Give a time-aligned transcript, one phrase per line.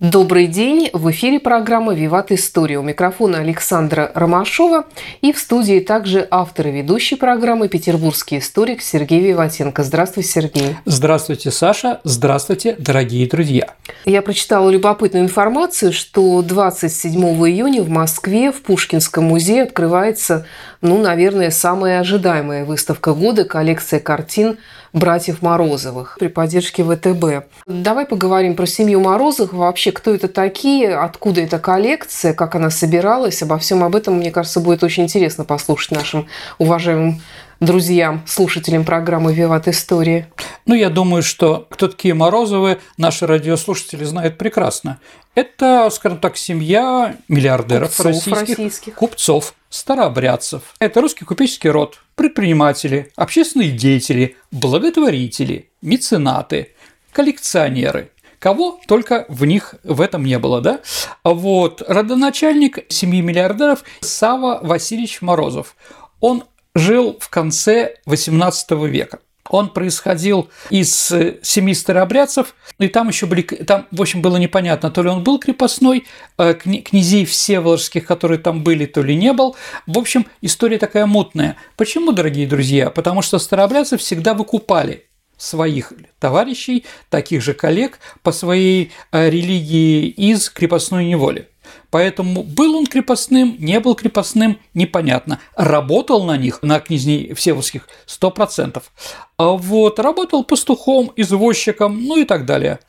[0.00, 0.90] Добрый день!
[0.92, 2.78] В эфире программа «Виват История».
[2.78, 4.84] У микрофона Александра Ромашова
[5.22, 9.82] и в студии также автор и ведущий программы петербургский историк Сергей Виватенко.
[9.82, 10.76] Здравствуй, Сергей.
[10.84, 12.00] Здравствуйте, Саша.
[12.04, 13.74] Здравствуйте, дорогие друзья.
[14.04, 20.46] Я прочитала любопытную информацию, что 27 июня в Москве в Пушкинском музее открывается,
[20.80, 24.58] ну, наверное, самая ожидаемая выставка года– коллекция картин
[24.98, 27.48] братьев Морозовых при поддержке ВТБ.
[27.66, 33.42] Давай поговорим про семью Морозовых, вообще кто это такие, откуда эта коллекция, как она собиралась.
[33.42, 36.26] Обо всем об этом, мне кажется, будет очень интересно послушать нашим
[36.58, 37.20] уважаемым
[37.60, 40.28] друзьям, слушателям программы «Виват История».
[40.66, 44.98] Ну, я думаю, что кто такие Морозовы, наши радиослушатели знают прекрасно.
[45.38, 48.94] Это, скажем так, семья миллиардеров Купцов российских, российских.
[48.96, 50.62] купцов, старообрядцев.
[50.80, 56.74] Это русский купеческий род, предприниматели, общественные деятели, благотворители, меценаты,
[57.12, 60.80] коллекционеры– Кого только в них в этом не было, да?
[61.24, 65.74] А Вот родоначальник семьи миллиардеров Сава Васильевич Морозов.
[66.20, 69.18] Он жил в конце XVIII века.
[69.48, 74.90] Он происходил из э, семьи старообрядцев, и там еще были, там, в общем, было непонятно,
[74.90, 76.06] то ли он был крепостной,
[76.38, 79.56] э, князей всеволожских, которые там были, то ли не был.
[79.86, 81.56] В общем, история такая мутная.
[81.76, 82.90] Почему, дорогие друзья?
[82.90, 90.50] Потому что старообрядцы всегда выкупали своих товарищей, таких же коллег по своей э, религии из
[90.50, 91.48] крепостной неволи.
[91.90, 95.40] Поэтому был он крепостным, не был крепостным, непонятно.
[95.56, 98.92] Работал на них, на князней Всеволодских, сто процентов.
[99.38, 102.80] А вот работал пастухом, извозчиком, ну и так далее.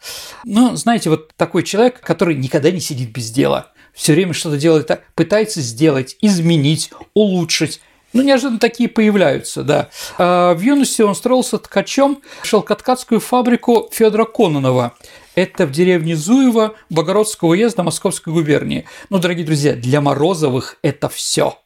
[0.44, 4.92] Но, знаете, вот такой человек, который никогда не сидит без дела, все время что-то делает,
[5.16, 7.82] пытается сделать, изменить, улучшить.
[8.12, 9.90] Ну, неожиданно такие появляются, да.
[10.18, 14.94] А в юности он строился ткачом в шелкоткацкую фабрику Федора Кононова.
[15.40, 18.84] Это в деревне Зуево Богородского уезда Московской губернии.
[19.10, 21.58] Ну, дорогие друзья, для Морозовых это все.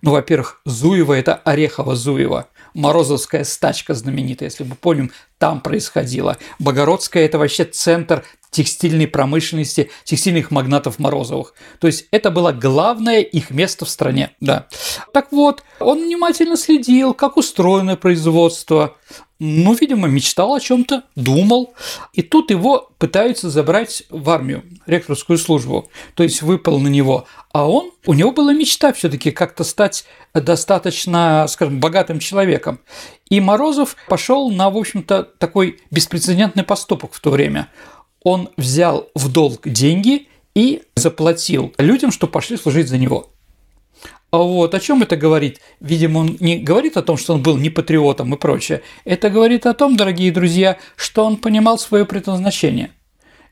[0.00, 2.46] Ну, во-первых, Зуево– это Орехово-Зуево.
[2.72, 6.38] Морозовская стачка знаменитая, если мы помним, там происходило.
[6.58, 11.54] Богородская– это вообще центр текстильной промышленности, текстильных магнатов Морозовых.
[11.78, 14.32] То есть это было главное их место в стране.
[14.40, 14.66] Да.
[15.12, 18.96] Так вот, он внимательно следил, как устроено производство.
[19.42, 21.72] Ну, видимо, мечтал о чем-то, думал.
[22.12, 25.90] И тут его пытаются забрать в армию, ректорскую службу.
[26.14, 27.26] То есть выпал на него.
[27.52, 32.80] А он, у него была мечта все-таки как-то стать достаточно, скажем, богатым человеком.
[33.30, 37.68] И Морозов пошел на, в общем-то, такой беспрецедентный поступок в то время
[38.22, 43.30] он взял в долг деньги и заплатил людям, что пошли служить за него.
[44.30, 45.60] А вот о чем это говорит?
[45.80, 48.82] Видимо, он не говорит о том, что он был не патриотом и прочее.
[49.04, 52.92] Это говорит о том, дорогие друзья, что он понимал свое предназначение.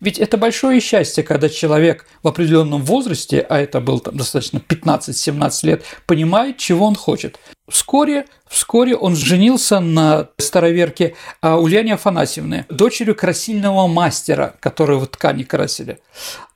[0.00, 5.66] Ведь это большое счастье, когда человек в определенном возрасте, а это был там достаточно 15-17
[5.66, 7.38] лет, понимает, чего он хочет.
[7.68, 15.98] Вскоре, вскоре он женился на староверке а, Ульяне Афанасьевне, дочерью красильного мастера, которого ткани красили.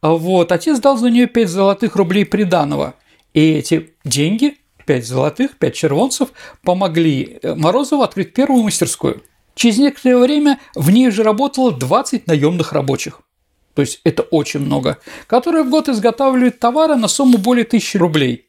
[0.00, 2.94] А вот, отец дал за нее 5 золотых рублей приданого,
[3.34, 6.28] и эти деньги, 5 золотых, 5 червонцев,
[6.62, 9.22] помогли э, Морозову открыть первую мастерскую.
[9.54, 13.20] Через некоторое время в ней уже работало 20 наемных рабочих
[13.74, 18.46] то есть это очень много, которые в год изготавливают товары на сумму более тысячи рублей.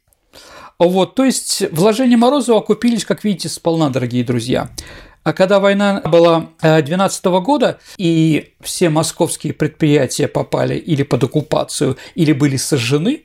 [0.80, 4.70] Вот, то есть вложения Морозова окупились, как видите, сполна, дорогие друзья.
[5.24, 12.34] А когда война была 2012 года, и все московские предприятия попали или под оккупацию, или
[12.34, 13.24] были сожжены,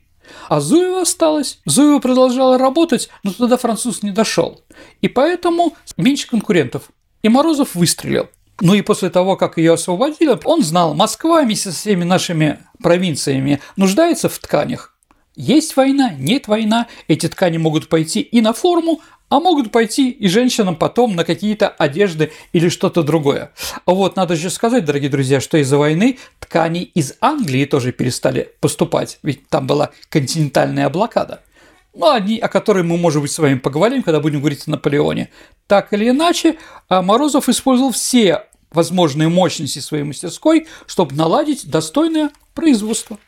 [0.48, 1.58] а Зуева осталась.
[1.64, 4.62] Зуева продолжала работать, но тогда француз не дошел.
[5.00, 6.90] И поэтому меньше конкурентов.
[7.22, 8.28] И Морозов выстрелил.
[8.60, 13.60] Ну и после того, как ее освободили, он знал, Москва вместе со всеми нашими провинциями
[13.76, 14.94] нуждается в тканях.
[15.36, 20.26] Есть война, нет война, эти ткани могут пойти и на форму, а могут пойти и
[20.26, 23.52] женщинам потом на какие-то одежды или что-то другое.
[23.86, 29.20] Вот, надо еще сказать, дорогие друзья, что из-за войны ткани из Англии тоже перестали поступать,
[29.22, 31.42] ведь там была континентальная блокада.
[31.94, 35.30] Ну, одни, о которой мы, может быть, с вами поговорим, когда будем говорить о Наполеоне.
[35.66, 36.56] Так или иначе,
[36.88, 43.18] а Морозов использовал все возможные мощности своей мастерской, чтобы наладить достойное производство.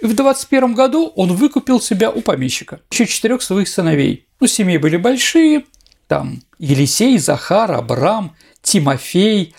[0.00, 4.26] И в 21 году он выкупил себя у помещика, еще четырех своих сыновей.
[4.40, 5.64] Ну, семьи были большие,
[6.06, 9.54] там Елисей, Захар, Абрам, Тимофей,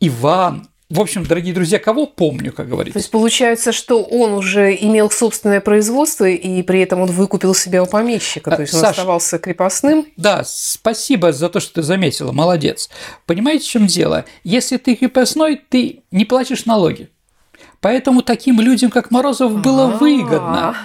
[0.00, 2.94] Иван, в общем, дорогие друзья, кого помню, как говорится.
[2.94, 7.82] То есть получается, что он уже имел собственное производство, и при этом он выкупил себя
[7.82, 10.06] у помещика, то есть он Саша, оставался крепостным.
[10.16, 12.90] Да, спасибо за то, что ты заметила, молодец.
[13.24, 14.24] Понимаете, в чем дело?
[14.42, 17.08] Если ты крепостной, ты не платишь налоги.
[17.80, 19.96] Поэтому таким людям, как Морозов, было А-а-а.
[19.98, 20.76] выгодно.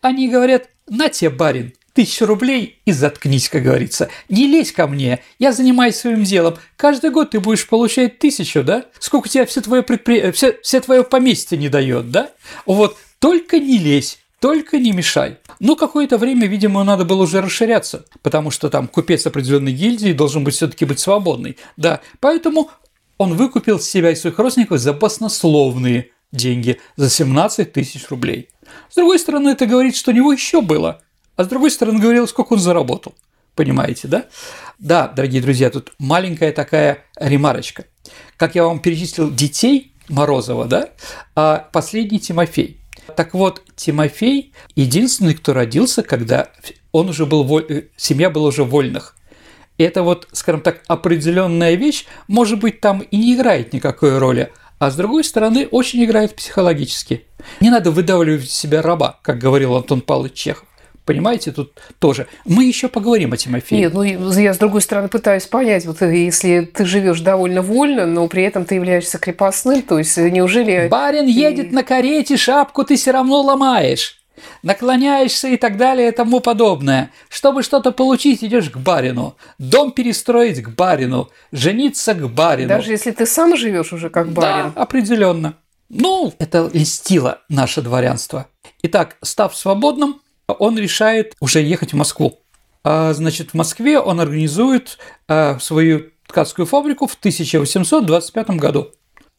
[0.00, 4.08] Они говорят, на тебе, барин, тысячу рублей и заткнись, как говорится.
[4.30, 6.56] Не лезь ко мне, я занимаюсь своим делом.
[6.78, 8.86] Каждый год ты будешь получать тысячу, да?
[8.98, 10.30] Сколько тебе все твое, предпри...
[10.32, 12.30] все, все твое поместье не дает, да?
[12.64, 14.18] Вот, только не лезь.
[14.40, 15.36] Только не мешай.
[15.58, 20.42] Ну, какое-то время, видимо, надо было уже расширяться, потому что там купец определенной гильдии должен
[20.42, 21.58] быть все-таки быть свободный.
[21.76, 22.70] Да, поэтому
[23.18, 28.48] он выкупил себя и своих родственников за баснословные деньги, за 17 тысяч рублей.
[28.88, 31.02] С другой стороны, это говорит, что у него еще было,
[31.40, 33.14] а с другой стороны, говорил, сколько он заработал.
[33.54, 34.26] Понимаете, да?
[34.78, 37.86] Да, дорогие друзья, тут маленькая такая ремарочка.
[38.36, 40.90] Как я вам перечислил детей Морозова, да,
[41.34, 42.82] а последний Тимофей.
[43.16, 46.50] Так вот, Тимофей единственный, кто родился, когда
[46.92, 47.88] он уже был, воль...
[47.96, 49.16] семья была уже вольных.
[49.78, 54.90] Это вот, скажем так, определенная вещь, может быть, там и не играет никакой роли, а
[54.90, 57.24] с другой стороны, очень играет психологически.
[57.60, 60.66] Не надо выдавливать из себя раба, как говорил Антон Павлович Чехов.
[61.10, 62.28] Понимаете, тут тоже.
[62.44, 63.80] Мы еще поговорим о Тимофее.
[63.80, 68.06] Нет, ну я с другой стороны пытаюсь понять, вот э, если ты живешь довольно вольно,
[68.06, 70.86] но при этом ты являешься крепостным, то есть э, неужели...
[70.88, 74.18] Барин едет на карете, шапку ты все равно ломаешь
[74.62, 77.10] наклоняешься и так далее и тому подобное.
[77.28, 79.36] Чтобы что-то получить, идешь к барину.
[79.58, 81.28] Дом перестроить к барину.
[81.52, 82.68] Жениться к барину.
[82.68, 84.72] Даже если ты сам живешь уже как барин.
[84.74, 85.56] Да, определенно.
[85.90, 88.46] Ну, это листило наше дворянство.
[88.82, 90.20] Итак, став свободным,
[90.52, 92.40] он решает уже ехать в Москву.
[92.82, 94.98] А, значит, в Москве он организует
[95.28, 98.92] а, свою ткацкую фабрику в 1825 году.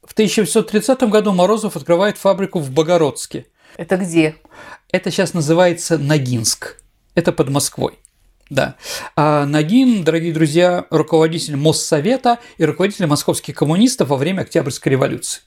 [0.04, 3.46] В 1830 году Морозов открывает фабрику в Богородске.
[3.78, 4.36] Это где?
[4.92, 6.78] Это сейчас называется Ногинск.
[7.16, 8.00] Это под Москвой.
[8.50, 8.76] Да.
[9.16, 15.42] А Нагин, дорогие друзья, руководитель Моссовета и руководитель московских коммунистов во время Октябрьской революции.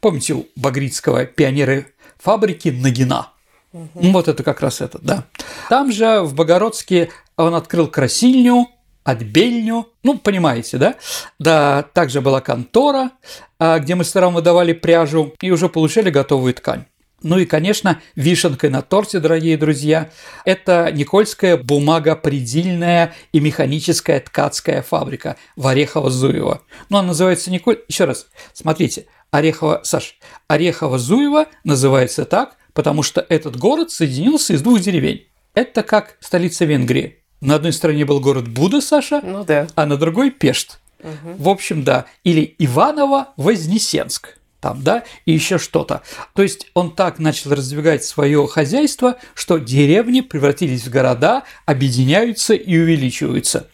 [0.00, 3.32] Помните у Багрицкого пионеры фабрики Нагина?
[3.72, 3.88] Угу.
[3.94, 5.24] Вот это как раз это, да.
[5.68, 8.66] Там же в Богородске он открыл красильню,
[9.04, 10.94] отбельню, ну, понимаете, да?
[11.38, 13.12] Да, также была контора,
[13.58, 16.84] а, где мастерам выдавали пряжу и уже получали готовую ткань.
[17.22, 20.10] Ну и, конечно, вишенкой на торте, дорогие друзья,
[20.46, 26.60] это Никольская бумагопредельная и механическая ткацкая фабрика в Орехово-Зуево.
[26.88, 27.80] Ну, она называется Николь...
[27.88, 29.82] Еще раз, смотрите, Орехово...
[29.84, 30.16] Саш,
[30.48, 35.26] Орехово-Зуево называется так, потому что этот город соединился из двух деревень.
[35.52, 37.18] Это как столица Венгрии.
[37.42, 39.66] На одной стороне был город Буда, Саша, ну да.
[39.74, 40.80] а на другой Пешт.
[41.00, 41.34] Угу.
[41.36, 42.06] В общем, да.
[42.24, 46.00] Или Иваново-Вознесенск там, да, и еще что-то.
[46.34, 52.78] То есть он так начал раздвигать свое хозяйство, что деревни превратились в города, объединяются и
[52.78, 53.68] увеличиваются.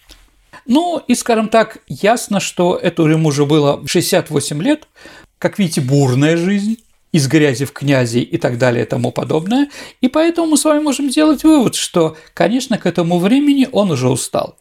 [0.66, 4.88] Ну и, скажем так, ясно, что это ему уже было 68 лет,
[5.38, 6.78] как видите, бурная жизнь,
[7.16, 9.70] из грязи в князи и так далее и тому подобное.
[10.02, 14.10] И поэтому мы с вами можем сделать вывод, что, конечно, к этому времени он уже
[14.10, 14.58] устал.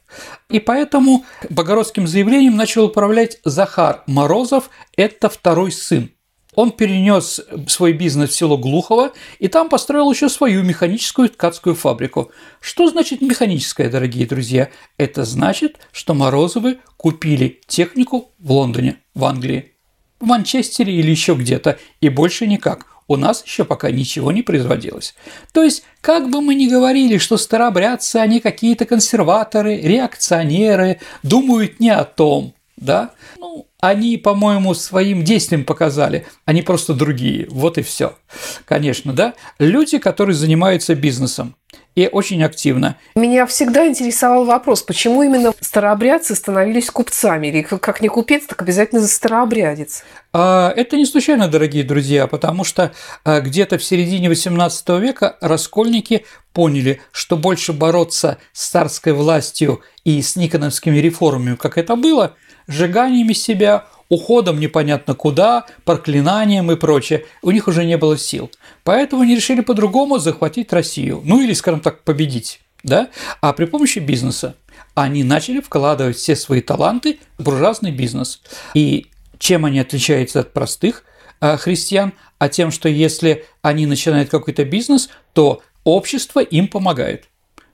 [0.48, 6.12] И поэтому богородским заявлением начал управлять Захар Морозов, это второй сын.
[6.54, 12.32] Он перенес свой бизнес в село Глухово и там построил еще свою механическую ткацкую фабрику.
[12.62, 14.70] Что значит механическая, дорогие друзья?
[14.98, 19.75] Это значит, что Морозовы купили технику в Лондоне, в Англии,
[20.20, 22.86] в Манчестере или еще где-то, и больше никак.
[23.08, 25.14] У нас еще пока ничего не производилось.
[25.54, 31.92] То есть, как бы мы ни говорили, что старобрядцы, они какие-то консерваторы, реакционеры, думают не
[31.92, 33.12] о том, да?
[33.38, 38.18] Ну, они, по-моему, своим действием показали, они просто другие, вот и все.
[38.66, 39.36] Конечно, да?
[39.60, 41.56] Люди, которые занимаются бизнесом
[41.96, 42.98] и очень активно.
[43.16, 47.48] Меня всегда интересовал вопрос, почему именно старообрядцы становились купцами?
[47.48, 50.04] Или как не купец, так обязательно старообрядец?
[50.34, 52.92] А, это не случайно, дорогие друзья, потому что
[53.24, 60.22] а, где-то в середине XVIII века раскольники поняли, что больше бороться с царской властью и
[60.22, 62.36] с никоновскими реформами, как это было,
[62.68, 68.52] сжиганиями себя, уходом непонятно куда, проклинанием и прочее, у них уже не было сил.
[68.84, 72.62] Поэтому они решили по-другому захватить Россию, ну или, скажем так, победить.
[72.84, 73.10] Да?
[73.42, 74.56] А при помощи бизнеса
[74.94, 78.42] они начали вкладывать все свои таланты в буржуазный бизнес.
[78.76, 79.08] И
[79.40, 81.04] чем они отличаются от простых
[81.42, 82.14] э, христиан?
[82.38, 87.26] А тем, что если они начинают какой-то бизнес, то общество им помогает.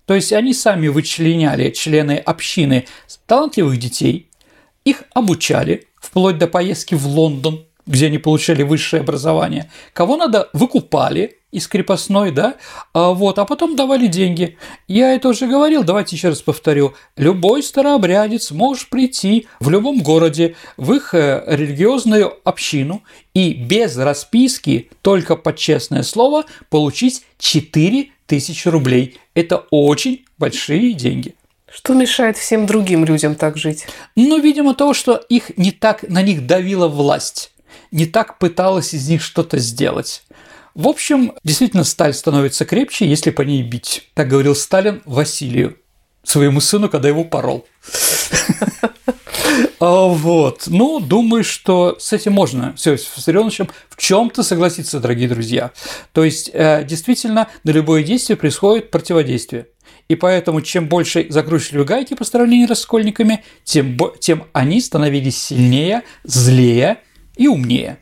[0.05, 2.85] То есть они сами вычленяли члены общины
[3.27, 4.29] талантливых детей,
[4.83, 9.71] их обучали, вплоть до поездки в Лондон, где они получали высшее образование.
[9.93, 12.55] Кого надо, выкупали, из крепостной, да,
[12.93, 14.57] а, вот, а потом давали деньги.
[14.87, 16.93] Я это уже говорил, давайте еще раз повторю.
[17.17, 23.03] Любой старообрядец может прийти в любом городе в их э, религиозную общину
[23.33, 29.19] и без расписки, только под честное слово, получить 4 тысячи рублей.
[29.33, 31.35] Это очень большие деньги.
[31.73, 33.87] Что мешает всем другим людям так жить?
[34.15, 37.51] Ну, видимо, то, что их не так на них давила власть,
[37.91, 40.23] не так пыталась из них что-то сделать.
[40.73, 44.09] В общем, действительно, сталь становится крепче, если по ней бить.
[44.13, 45.77] Так говорил Сталин Василию,
[46.23, 47.65] своему сыну, когда его порол.
[49.79, 50.65] А, вот.
[50.67, 55.71] Ну, думаю, что с этим можно с Виссарионовичем в чем-то согласиться, дорогие друзья.
[56.13, 59.67] То есть, э, действительно, на любое действие происходит противодействие.
[60.09, 66.03] И поэтому, чем больше закручивали гайки по сравнению с раскольниками, тем, тем они становились сильнее,
[66.23, 66.97] злее
[67.35, 67.97] и умнее.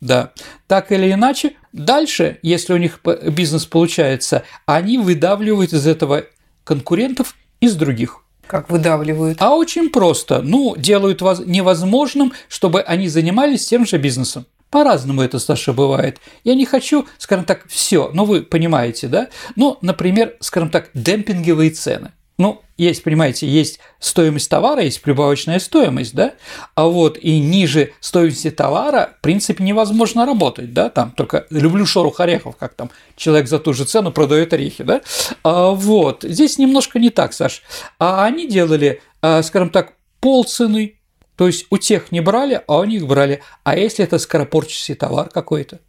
[0.00, 0.32] Да.
[0.66, 6.24] Так или иначе, дальше, если у них бизнес получается, они выдавливают из этого
[6.64, 8.22] конкурентов из других.
[8.46, 9.40] Как выдавливают?
[9.40, 10.42] А очень просто.
[10.42, 14.46] Ну, делают невозможным, чтобы они занимались тем же бизнесом.
[14.72, 16.18] По-разному это, Саша, бывает.
[16.44, 19.28] Я не хочу, скажем так, все, но вы понимаете, да?
[19.54, 22.12] Ну, например, скажем так, демпинговые цены.
[22.38, 26.32] Ну, есть, понимаете, есть стоимость товара, есть прибавочная стоимость, да,
[26.74, 32.20] а вот и ниже стоимости товара, в принципе, невозможно работать, да, там только люблю шорох
[32.20, 35.02] орехов, как там человек за ту же цену продает орехи, да,
[35.44, 37.62] а вот, здесь немножко не так, Саш,
[37.98, 40.94] а они делали, а, скажем так, полцены,
[41.36, 45.28] то есть у тех не брали, а у них брали, а если это скоропорчащий товар
[45.28, 45.80] какой-то,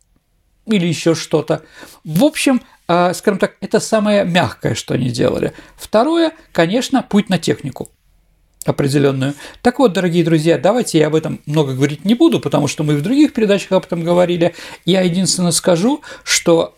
[0.65, 1.63] или еще что-то.
[2.03, 5.53] В общем, а, скажем так, это самое мягкое, что они делали.
[5.75, 7.89] Второе, конечно, путь на технику
[8.65, 9.33] определенную.
[9.62, 12.95] Так вот, дорогие друзья, давайте я об этом много говорить не буду, потому что мы
[12.95, 14.55] в других передачах об этом говорили.
[14.85, 16.75] Я единственное скажу, что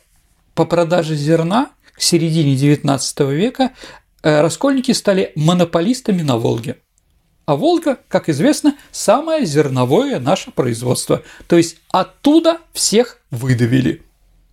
[0.56, 3.72] по продаже зерна к середине XIX века
[4.24, 6.78] э, раскольники стали монополистами на Волге.
[7.46, 11.22] А Волга, как известно, самое зерновое наше производство.
[11.48, 14.04] То есть оттуда всех выдавили.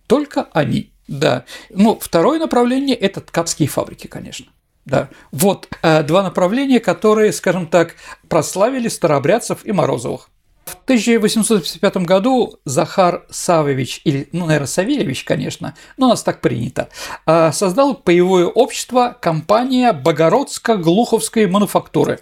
[0.07, 0.91] Только они.
[1.07, 1.45] Да.
[1.69, 4.47] Ну, второе направление– это ткацкие фабрики, конечно.
[4.85, 5.09] Да.
[5.31, 7.95] Вот э, два направления, которые, скажем так,
[8.27, 10.29] прославили старообрядцев и Морозовых.
[10.65, 16.89] В 1855 году Захар Савович, или, ну, наверное, Савельевич, конечно, но у нас так принято,
[17.25, 22.19] э, создал боевое общество компания Богородско-Глуховской мануфактуры.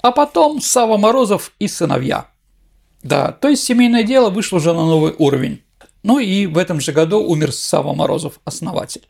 [0.00, 2.28] А потом Сава Морозов и сыновья.
[3.02, 5.62] Да, то есть семейное дело вышло уже на новый уровень.
[6.02, 9.08] Ну и в этом же году умер Сава Морозов, основатель.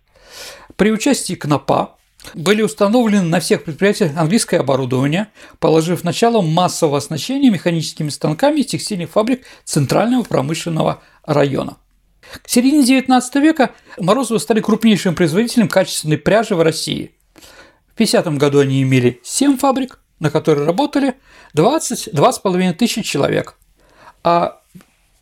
[0.77, 1.97] При участии КНОПа
[2.35, 5.29] были установлены на всех предприятиях английское оборудование,
[5.59, 11.77] положив начало массового оснащения механическими станками текстильных фабрик Центрального промышленного района.
[12.43, 17.13] К середине XIX века Морозовы стали крупнейшим производителем качественной пряжи в России.
[17.87, 21.15] В 50 году они имели 7 фабрик, на которых работали
[21.55, 23.57] 20-2,5 тысяч человек.
[24.25, 24.61] А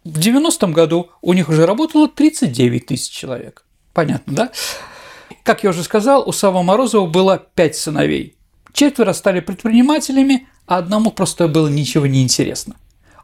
[0.04, 3.64] в 90-м году у них уже работало 39 тысяч человек.
[3.92, 4.52] Понятно, да?
[5.42, 8.36] Как я уже сказал, у Сава Морозова было 5 сыновей.
[8.72, 12.76] Четверо стали предпринимателями, а одному просто было ничего не интересно.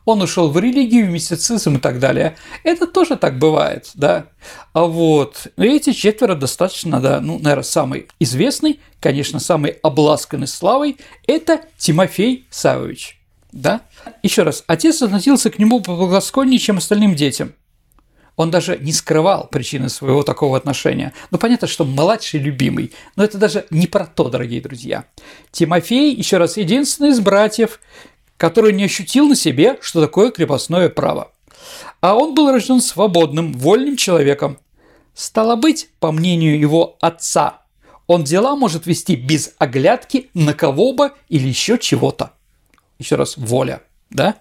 [0.05, 2.37] Он ушел в религию, в мистицизм и так далее.
[2.65, 4.27] Это тоже так бывает, да.
[4.73, 11.61] А вот эти четверо достаточно, да, ну, наверное, самый известный, конечно, самый обласканный славой– это
[11.79, 13.19] Тимофей Савович–
[13.53, 13.83] да?
[14.23, 17.53] Еще раз, отец относился к нему поблагосклоннее, чем остальным детям.
[18.35, 21.13] Он даже не скрывал причины своего такого отношения.
[21.31, 25.05] Ну, понятно, что младший любимый, но это даже не про то, дорогие друзья.
[25.51, 27.79] Тимофей, еще раз, единственный из братьев,
[28.43, 31.31] который не ощутил на себе, что такое крепостное право.
[32.01, 34.59] А он был рожден свободным, вольным человеком.
[35.15, 37.63] Стало быть, по мнению его отца,
[38.09, 42.33] он дела может вести без оглядки на кого бы или еще чего-то
[42.99, 44.35] еще раз, воля, да?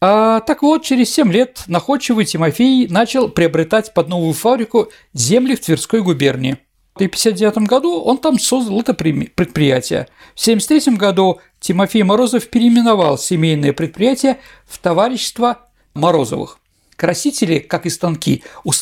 [0.00, 5.60] А, так вот, через 7 лет находчивый Тимофей начал приобретать под новую фабрику земли в
[5.60, 6.58] Тверской губернии.
[6.94, 10.06] В 1959 году он там создал это предприятие.
[10.36, 15.60] В 1973 году Тимофей Морозов переименовал семейное предприятие в товарищество
[15.94, 16.58] Морозовых.
[16.94, 18.72] Красители, как и станки, у,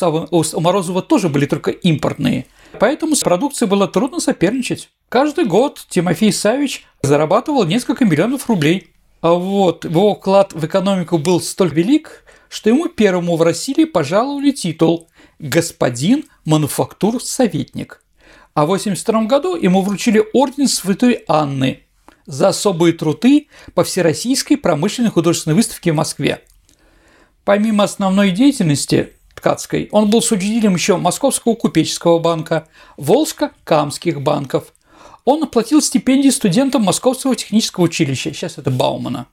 [0.59, 2.45] Морозова тоже были только импортные.
[2.81, 4.89] Поэтому с продукцией было трудно соперничать.
[5.07, 8.89] Каждый год Тимофей Савич зарабатывал несколько миллионов рублей.
[9.21, 14.51] А вот его вклад в экономику был столь велик, что ему первому в России пожаловали
[14.51, 15.07] титул
[15.39, 18.03] «Господин мануфактур-советник».
[18.53, 21.83] А в 1982 году ему вручили орден Святой Анны
[22.25, 26.41] за особые труды по Всероссийской промышленной художественной выставке в Москве.
[27.43, 29.89] Помимо основной деятельности, Ткацкой.
[29.91, 34.73] Он был судителем еще Московского купеческого банка, Волжско-Камских банков.
[35.25, 39.27] Он оплатил стипендии студентам Московского технического училища, сейчас это Баумана.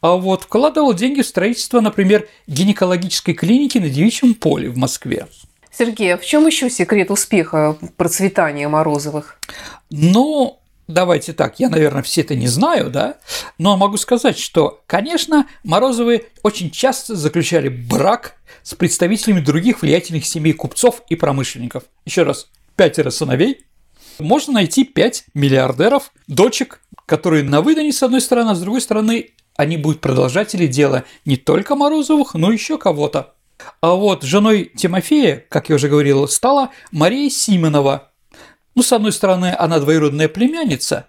[0.00, 5.26] А вот вкладывал деньги в строительство, например, гинекологической клиники на Девичьем поле в Москве.
[5.70, 9.38] Сергей, а в чем еще секрет успеха процветания Морозовых?
[9.90, 13.18] Ну, давайте так, я, наверное, все это не знаю, да,
[13.58, 20.52] но могу сказать, что, конечно, Морозовы очень часто заключали брак с представителями других влиятельных семей
[20.52, 21.84] купцов и промышленников.
[22.04, 23.66] Еще раз, пятеро сыновей,
[24.18, 29.30] можно найти пять миллиардеров, дочек, которые на выдане с одной стороны, а с другой стороны
[29.56, 33.34] они будут продолжатели дела не только Морозовых, но еще кого-то.
[33.80, 38.10] А вот женой Тимофея, как я уже говорил, стала Мария Симонова.
[38.76, 41.06] Ну, с одной стороны, она двоюродная племянница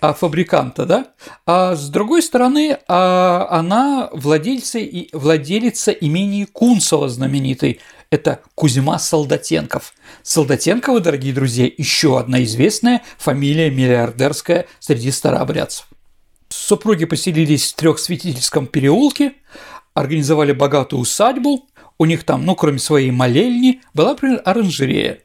[0.00, 1.06] а фабриканта, да,
[1.44, 7.80] а с другой стороны, а она владельца, и, владелица имени Кунцева знаменитой.
[8.10, 9.92] Это Кузьма Солдатенков.
[10.22, 15.86] Солдатенковы, дорогие друзья, еще одна известная фамилия миллиардерская среди старообрядцев.
[16.48, 19.34] Супруги поселились в Трехсветительском переулке,
[19.92, 25.20] организовали богатую усадьбу, у них там, ну, кроме своей молельни, была, например, оранжерея.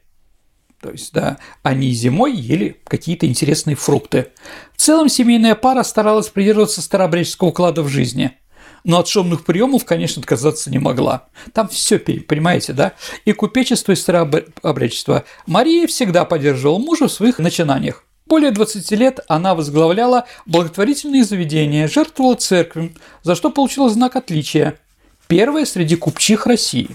[0.86, 4.28] То есть, да, они зимой ели какие-то интересные фрукты.
[4.72, 8.38] В целом, семейная пара старалась придерживаться старообрядческого уклада в жизни.
[8.84, 11.26] Но от шумных приемов, конечно, отказаться не могла.
[11.52, 12.92] Там все, понимаете, да?
[13.24, 15.24] И купечество, и старообрядчество.
[15.46, 18.04] Мария всегда поддерживала мужа в своих начинаниях.
[18.26, 24.78] Более 20 лет она возглавляла благотворительные заведения, жертвовала церквям, за что получила знак отличия–
[25.26, 26.90] первая среди купчих России.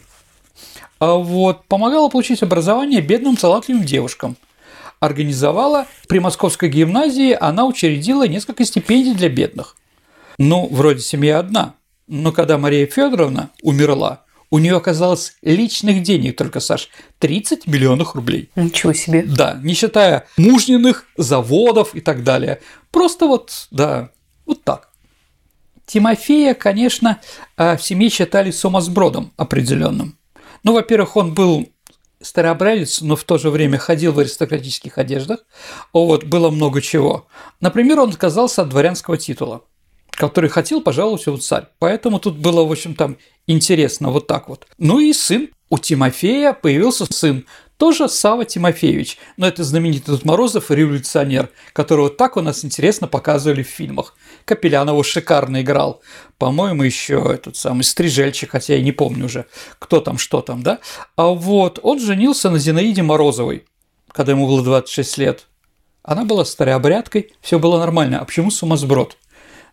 [1.02, 4.38] А вот, помогала получить образование бедным талантливым девушкам.
[5.00, 9.76] Организовала при Московской гимназии, она учредила несколько стипендий для бедных.
[10.38, 11.74] Ну, вроде семья одна.
[12.08, 18.52] Но когда Мария Федоровна умерла, у нее оказалось личных денег только, Саш, 30 миллионов рублей.
[18.56, 19.24] Ничего себе.
[19.24, 22.62] Да, не считая мужниных, заводов и так далее.
[22.92, 24.12] Просто вот, да,
[24.46, 24.90] вот так.
[25.88, 27.20] Тимофея, конечно,
[27.58, 30.16] э, в семье считали сумасбродом определенным.
[30.64, 31.70] Ну, во-первых, он был
[32.22, 35.40] старообрядец, но в то же время ходил в аристократических одеждах.
[35.94, 37.28] Вот, было много чего.
[37.60, 39.64] Например, он отказался от дворянского титула,
[40.12, 41.66] который хотел пожаловать его царь.
[41.80, 44.68] Поэтому тут было, в общем, там интересно вот так вот.
[44.78, 45.50] Ну и сын.
[45.70, 47.46] У Тимофея появился сын,
[47.82, 53.68] тоже Сава Тимофеевич, но это знаменитый Морозов революционер, которого так у нас интересно показывали в
[53.68, 54.14] фильмах.
[54.46, 56.04] Капелянова шикарно играл.
[56.38, 59.48] По-моему, еще этот самый Стрижельчик, хотя я не помню уже,
[59.80, 60.78] кто там, что там, да?
[61.16, 63.66] А вот он женился на Зинаиде Морозовой,
[64.12, 65.48] когда ему было 26 лет.
[66.04, 68.20] Она была старообрядкой, все было нормально.
[68.20, 69.18] А почему сумасброд?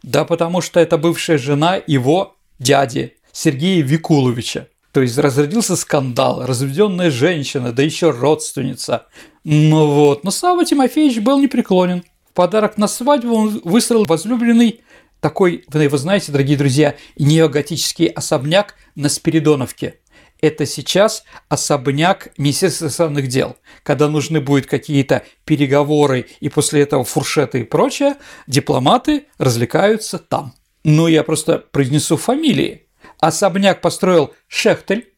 [0.02, 4.68] Да потому что это бывшая жена его дяди Сергея Викуловича.
[4.98, 9.06] То есть разродился скандал, разведенная женщина, да еще родственница.
[9.44, 12.02] Ну вот, но Сава Тимофеевич был непреклонен.
[12.28, 14.80] В подарок на свадьбу он выстроил возлюбленный
[15.20, 20.00] такой, вы его знаете, дорогие друзья, неоготический особняк на Спиридоновке.
[20.40, 23.54] Это сейчас особняк Министерства иностранных дел.
[23.84, 28.16] Когда нужны будут какие-то переговоры и после этого фуршеты и прочее,
[28.48, 30.54] дипломаты развлекаются там.
[30.82, 32.87] Ну, я просто произнесу фамилии.
[33.20, 35.12] Особняк построил Шехтель.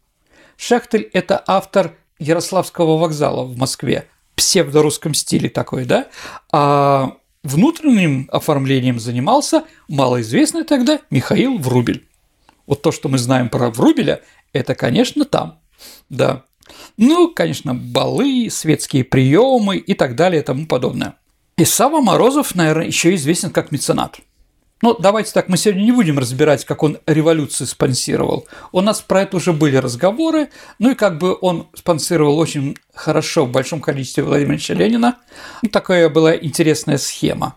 [0.56, 6.08] Шехтель– это автор Ярославского вокзала в Москве, псевдорусском стиле такой, да?
[6.52, 12.06] А внутренним оформлением занимался малоизвестный тогда Михаил Врубель.
[12.66, 14.20] Вот то, что мы знаем про Врубеля,
[14.52, 15.58] это, конечно, там,
[16.08, 16.44] да.
[16.96, 21.16] Ну, конечно, балы, светские приемы и так далее и тому подобное.
[21.56, 24.20] И Сава Морозов, наверное, еще известен как меценат–
[24.82, 28.46] ну, давайте так, мы сегодня не будем разбирать, как он революцию спонсировал.
[28.72, 33.44] У нас про это уже были разговоры, ну и как бы он спонсировал очень хорошо
[33.44, 35.18] в большом количестве Владимира Ильича Ленина.
[35.62, 37.56] Ну, такая была интересная схема.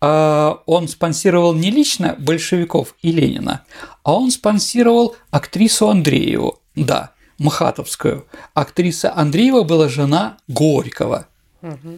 [0.00, 3.64] А, он спонсировал не лично большевиков и Ленина,
[4.02, 8.26] а он спонсировал актрису Андрееву, да, Махатовскую.
[8.54, 11.26] Актриса Андреева была жена Горького,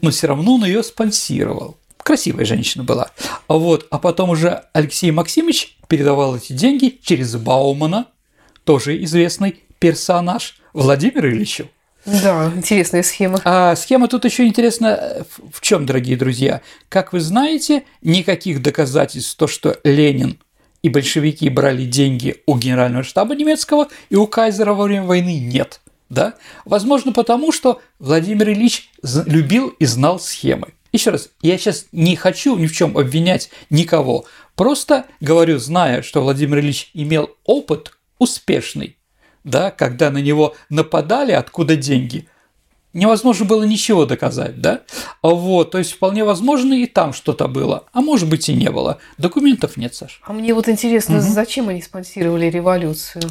[0.03, 1.77] но все равно он ее спонсировал
[2.07, 3.11] красивая женщина была.
[3.49, 3.89] Вот.
[3.91, 8.07] А потом уже Алексей Максимович передавал эти деньги через Баумана,
[8.63, 11.69] тоже известный персонаж, Владимиру Ильичу.
[12.05, 13.41] Да, интересная схема.
[13.45, 16.61] А схема тут еще интересна в чем, дорогие друзья?
[16.89, 20.39] Как вы знаете, никаких доказательств то, что Ленин
[20.83, 25.81] и большевики брали деньги у генерального штаба немецкого и у кайзера во время войны нет.
[26.09, 26.35] Да?
[26.65, 30.69] Возможно, потому что Владимир Ильич любил и знал схемы.
[30.97, 34.25] Еще раз, я сейчас не хочу ни в чем обвинять никого.
[34.55, 38.97] Просто говорю, зная, что Владимир Ильич имел опыт успешный,
[39.45, 42.31] да, когда на него нападали, откуда деньги,
[42.97, 44.81] невозможно было ничего доказать, да?
[45.23, 48.99] Вот, то есть вполне возможно и там что-то было, а может быть и не было.
[49.19, 50.21] Документов нет, Саш.
[50.25, 51.27] А мне вот интересно, угу.
[51.27, 53.23] зачем они спонсировали революцию?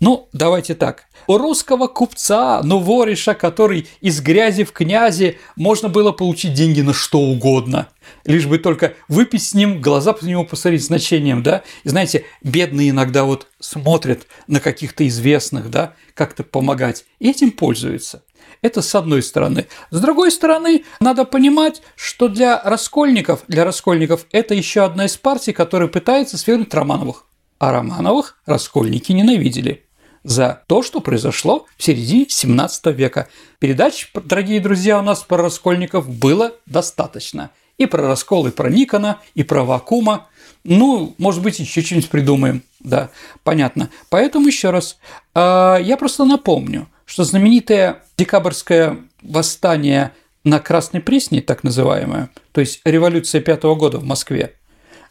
[0.00, 1.04] Ну, давайте так.
[1.26, 6.94] У русского купца, ну, вориша, который из грязи в князи, можно было получить деньги на
[6.94, 7.88] что угодно.
[8.24, 11.62] Лишь бы только выпить с ним, глаза по нему посмотреть значением, да.
[11.84, 18.22] И знаете, бедные иногда вот смотрят на каких-то известных, да, как-то помогать, и этим пользуются.
[18.62, 19.66] Это с одной стороны.
[19.90, 25.52] С другой стороны, надо понимать, что для раскольников, для раскольников это еще одна из партий,
[25.52, 27.24] которая пытается свергнуть Романовых.
[27.58, 29.84] А Романовых раскольники ненавидели
[30.24, 33.28] за то, что произошло в середине 17 века.
[33.58, 37.50] Передач, дорогие друзья, у нас про раскольников было достаточно.
[37.78, 40.26] И про раскол, и про Никона, и про Вакума.
[40.64, 42.62] Ну, может быть, еще что-нибудь придумаем.
[42.80, 43.10] Да,
[43.44, 43.90] понятно.
[44.08, 44.98] Поэтому еще раз,
[45.34, 50.12] а, я просто напомню, что знаменитое декабрьское восстание
[50.44, 54.54] на Красной Пресне, так называемое, то есть революция пятого года в Москве.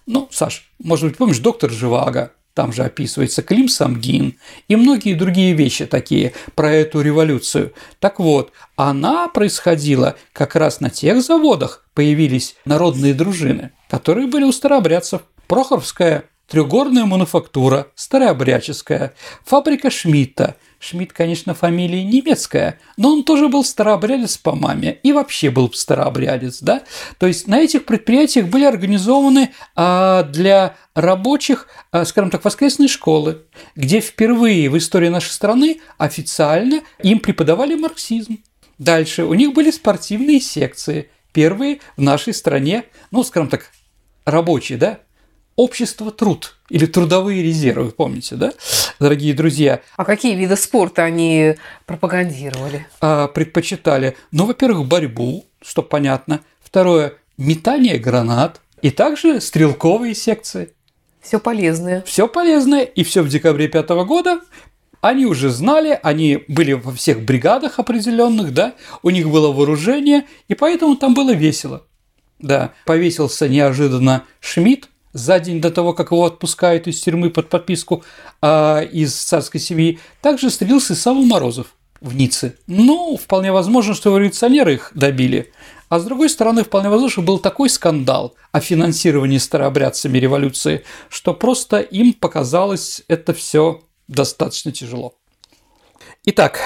[0.05, 5.53] Ну, Саш, может быть, помнишь, доктор Живаго, там же описывается Клим Самгин и многие другие
[5.53, 7.73] вещи такие про эту революцию.
[7.99, 14.51] Так вот, она происходила как раз на тех заводах, появились народные дружины, которые были у
[14.51, 15.21] старообрядцев.
[15.47, 24.37] Прохоровская трехгорная мануфактура, старообрядческая, фабрика Шмидта– Шмидт, конечно, фамилия немецкая, но он тоже был старообрядец
[24.37, 26.83] по маме и вообще был старообрядец, да.
[27.17, 33.41] То есть на этих предприятиях были организованы а, для рабочих, а, скажем так, воскресные школы,
[33.75, 38.37] где впервые в истории нашей страны официально им преподавали марксизм.
[38.77, 43.71] Дальше у них были спортивные секции, первые в нашей стране, ну, скажем так,
[44.25, 44.99] рабочие, да,
[45.55, 48.53] общество труд или трудовые резервы, помните, да,
[48.99, 49.81] дорогие друзья?
[49.95, 51.55] А какие виды спорта они
[51.85, 52.87] пропагандировали?
[53.01, 56.41] А, предпочитали, ну, во-первых, борьбу, что понятно.
[56.61, 58.61] Второе– метание гранат.
[58.81, 60.73] И также стрелковые секции.
[61.21, 62.03] Все полезное.
[62.05, 62.83] Все полезное.
[62.83, 64.39] И все в декабре пятого года
[65.01, 70.55] они уже знали, они были во всех бригадах определенных, да, у них было вооружение, и
[70.55, 71.83] поэтому там было весело.
[72.39, 78.03] Да, повесился неожиданно Шмидт, за день до того, как его отпускают из тюрьмы под подписку
[78.41, 81.67] а, из царской семьи, также стрелился Савва Морозов
[81.99, 82.55] в Ницце.
[82.67, 85.51] Ну, вполне возможно, что революционеры их добили.
[85.89, 91.33] А с другой стороны, вполне возможно, что был такой скандал о финансировании старообрядцами революции, что
[91.33, 95.15] просто им показалось это все достаточно тяжело.
[96.25, 96.59] Итак,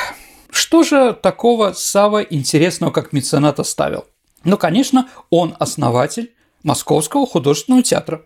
[0.49, 4.05] что же такого Сава интересного, как меценат оставил?
[4.43, 6.33] Ну, конечно, он основатель
[6.63, 8.23] Московского художественного театра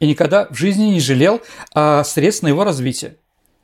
[0.00, 1.40] и никогда в жизни не жалел
[1.74, 3.16] а, средств на его развитие.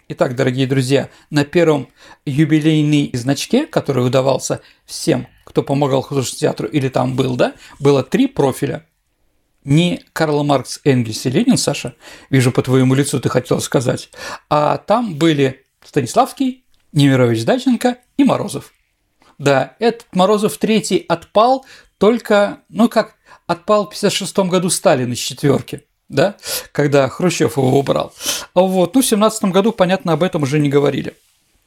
[0.08, 1.88] Итак, дорогие друзья, на первом
[2.26, 8.26] юбилейной значке, который удавался всем, кто помогал художественному театру или там был, да, было три
[8.26, 8.86] профиля.
[9.64, 11.94] Не Карл Маркс, Энгельс и Ленин, Саша,
[12.28, 14.10] вижу по твоему лицу, ты хотел сказать,
[14.50, 18.74] а там были Станиславский, Немирович Даченко и Морозов.
[19.38, 21.64] Да, этот Морозов третий отпал
[21.96, 23.16] только, ну как,
[23.46, 26.36] отпал в 56 году Сталин из четверки да,
[26.72, 28.12] когда Хрущев его убрал.
[28.54, 28.94] Вот.
[28.94, 31.14] Ну, в 17 году, понятно, об этом уже не говорили.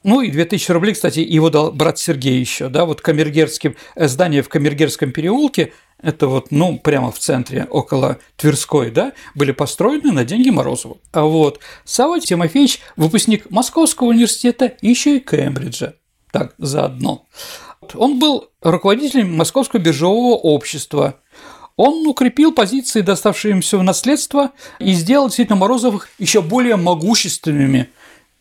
[0.04, 4.44] Ну и 2000 рублей, кстати, его дал брат Сергей еще, да, вот камергерским, э, здание
[4.44, 10.24] в Камергерском переулке, это вот, ну, прямо в центре, около Тверской, да, были построены на
[10.24, 10.98] деньги Морозова.
[11.12, 15.96] А вот Савва Тимофеевич– выпускник Московского университета еще и Кембриджа,
[16.32, 17.26] так, заодно.
[17.96, 21.16] Он был руководителем Московского биржевого общества–
[21.78, 27.90] он укрепил позиции, доставшие им все в наследство, и сделал действительно Морозовых еще более могущественными.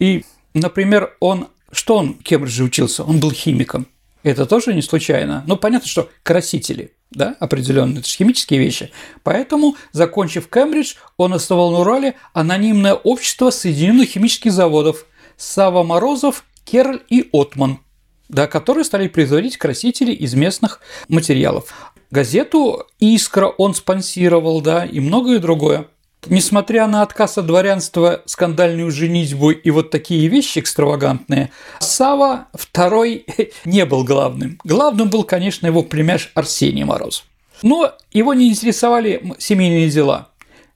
[0.00, 3.04] И, например, он, что он в Кембридже учился?
[3.04, 3.86] Он был химиком.
[4.22, 5.44] Это тоже не случайно.
[5.46, 8.90] Ну, понятно, что красители, да, определенные, это же химические вещи.
[9.22, 15.04] Поэтому, закончив Кембридж, он основал на Урале анонимное общество Соединенных химических заводов
[15.36, 17.80] Сава Морозов, Керль и Отман,
[18.28, 25.38] да, которые стали производить красители из местных материалов газету «Искра» он спонсировал, да, и многое
[25.38, 25.86] другое.
[26.28, 33.26] Несмотря на отказ от дворянства, скандальную женитьбу и вот такие вещи экстравагантные, Сава второй
[33.64, 34.58] не был главным.
[34.64, 37.24] Главным был, конечно, его племяш Арсений Мороз.
[37.62, 40.28] Но его не интересовали семейные дела.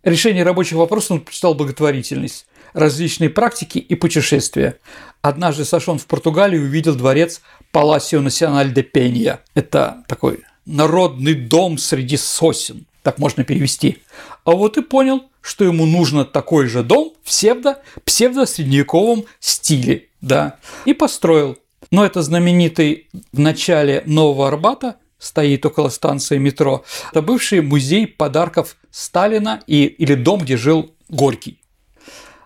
[0.02, 4.78] Решение рабочих вопросов он предпочитал благотворительность, различные практики и путешествия.
[5.20, 9.40] Однажды Сашон в Португалии увидел дворец Паласио Националь де Пенья.
[9.54, 13.98] Это такой народный дом среди сосен, так можно перевести.
[14.44, 20.08] А вот и понял, что ему нужно такой же дом в псевдо, псевдо-средневековом стиле.
[20.20, 21.58] да, и построил.
[21.90, 26.84] Но это знаменитый в начале Нового Арбата, стоит около станции метро.
[27.10, 31.60] Это бывший музей подарков Сталина и, или дом, где жил Горький.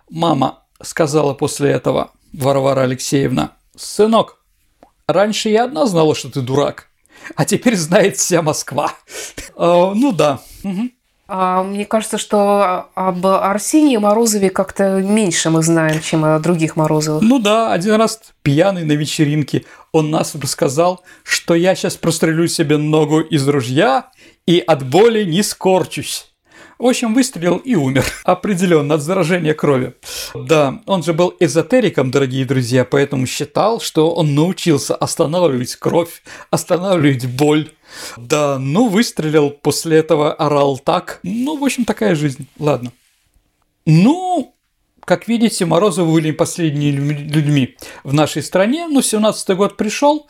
[0.09, 4.43] Мама сказала после этого, Варвара Алексеевна, «Сынок,
[5.07, 6.89] раньше я одна знала, что ты дурак,
[7.35, 8.91] а теперь знает вся Москва».
[9.55, 10.39] А, ну да.
[11.27, 17.23] А мне кажется, что об Арсении Морозове как-то меньше мы знаем, чем о других Морозовых.
[17.23, 22.77] Ну да, один раз пьяный на вечеринке он нас рассказал, что я сейчас прострелю себе
[22.77, 24.11] ногу из ружья
[24.45, 26.34] и от боли не скорчусь.
[26.77, 28.05] В общем, выстрелил и умер.
[28.23, 29.93] Определенно, от заражения крови.
[30.33, 37.27] Да, он же был эзотериком, дорогие друзья, поэтому считал, что он научился останавливать кровь, останавливать
[37.27, 37.71] боль.
[38.17, 41.19] Да, ну выстрелил, после этого орал так.
[41.23, 42.47] Ну, в общем, такая жизнь.
[42.59, 42.91] Ладно.
[43.85, 44.54] Ну,
[45.05, 50.27] как видите, Морозовы были последними людьми в нашей стране, но 17 год пришел,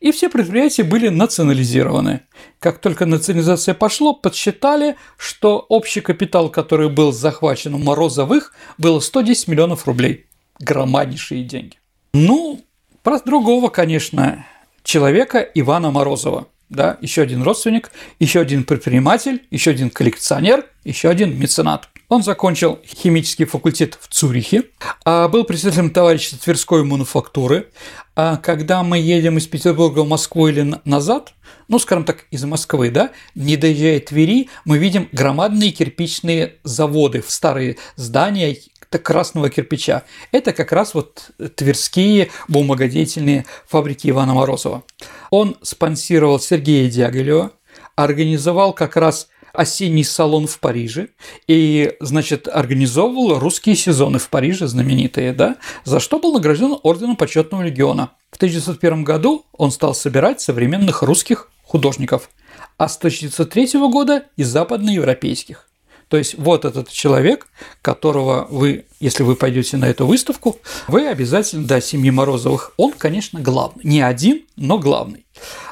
[0.00, 2.20] и все предприятия были национализированы.
[2.60, 9.48] Как только национализация пошло, подсчитали, что общий капитал, который был захвачен у Морозовых, было 110
[9.48, 10.26] миллионов рублей.
[10.60, 11.76] Громаднейшие деньги.
[12.12, 12.60] Ну,
[13.02, 14.46] про другого, конечно,
[14.82, 21.38] человека Ивана Морозова– да, еще один родственник, еще один предприниматель, еще один коллекционер, еще один
[21.38, 21.88] меценат.
[22.08, 24.64] Он закончил химический факультет в Цюрихе,
[25.04, 27.68] а был председателем товарищества Тверской мануфактуры.
[28.16, 31.34] А когда мы едем из Петербурга в Москву или назад,
[31.68, 37.76] ну, скажем так, из Москвы, да, не доезжая Твери, мы видим громадные кирпичные заводы, старые
[37.96, 38.56] здания,
[38.96, 40.04] красного кирпича.
[40.32, 44.82] Это как раз вот тверские бумагодетельные фабрики Ивана Морозова.
[45.28, 47.52] Он спонсировал Сергея Дягилева,
[47.96, 51.08] организовал как раз осенний салон в Париже
[51.48, 57.62] и, значит, организовывал русские сезоны в Париже, знаменитые, да, за что был награжден орденом почетного
[57.62, 58.12] легиона.
[58.30, 62.30] В 1901 году он стал собирать современных русских художников,
[62.76, 65.67] а с 1903 года и западноевропейских.
[66.08, 67.48] То есть вот этот человек,
[67.82, 73.40] которого вы, если вы пойдете на эту выставку, вы обязательно, да, семьи Морозовых, он, конечно,
[73.40, 73.84] главный.
[73.84, 75.26] Не один, но главный.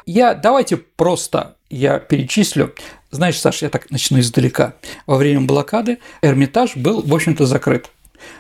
[0.05, 2.75] Я, давайте просто я перечислю.
[3.11, 4.75] Знаешь, Саша, я так начну издалека.
[5.07, 7.91] Во время блокады Эрмитаж был, в общем-то, закрыт.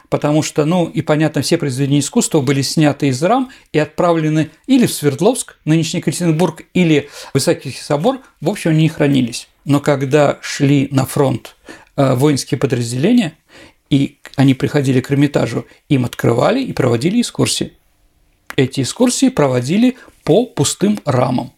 [0.08, 4.86] Потому что, ну, и понятно, все произведения искусства были сняты из рам и отправлены или
[4.86, 9.48] в Свердловск, нынешний Екатеринбург, или в Высокий собор, в общем, они хранились.
[9.64, 11.56] Но когда шли на фронт
[11.96, 13.34] воинские подразделения,
[13.90, 17.72] и они приходили к Эрмитажу, им открывали и проводили экскурсии.
[18.56, 21.52] Эти экскурсии проводили по пустым рамам.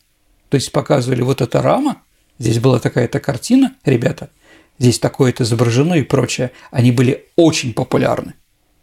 [0.48, 2.02] То есть показывали вот эта рама,
[2.38, 4.30] здесь была такая-то картина, ребята,
[4.78, 6.52] здесь такое-то изображено и прочее.
[6.70, 8.34] Они были очень популярны